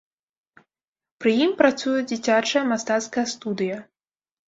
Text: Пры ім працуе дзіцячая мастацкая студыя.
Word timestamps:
Пры 1.25 1.35
ім 1.47 1.53
працуе 1.61 2.01
дзіцячая 2.09 2.67
мастацкая 2.73 3.25
студыя. 3.37 3.77